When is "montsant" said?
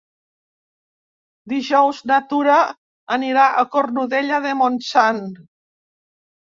4.65-5.27